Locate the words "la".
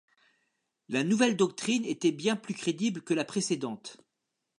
0.89-1.03, 3.13-3.23